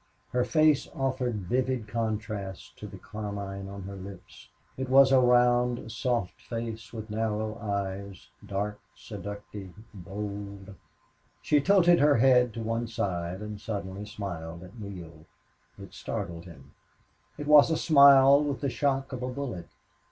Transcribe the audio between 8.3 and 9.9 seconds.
dark, seductive,